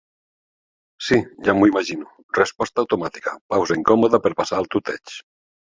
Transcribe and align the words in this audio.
Sí, 1.07 1.19
ja 1.49 1.55
m'ho 1.59 1.69
imagino 1.73 2.09
—resposta 2.09 2.85
automàtica, 2.85 3.35
pausa 3.55 3.81
incòmoda 3.83 4.23
per 4.27 4.37
passar 4.43 4.63
al 4.65 4.73
tuteig—. 4.77 5.21